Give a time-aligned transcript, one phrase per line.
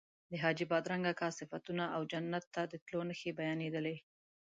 [0.29, 3.95] د حاجي بادرنګ اکا صفتونه او جنت ته د تلو نښې بیانېدلې.